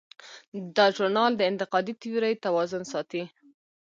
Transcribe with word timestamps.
دا 0.77 0.85
ژورنال 0.95 1.31
د 1.37 1.41
انتقادي 1.51 1.93
تیورۍ 2.01 2.33
توازن 2.45 2.83
ساتي. 2.91 3.21